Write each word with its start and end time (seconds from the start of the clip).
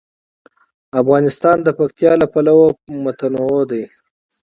افغانستان 1.01 1.57
د 1.63 1.69
پکتیا 1.79 2.11
له 2.21 2.27
پلوه 2.33 2.67
متنوع 3.03 3.61
دی. 3.71 3.83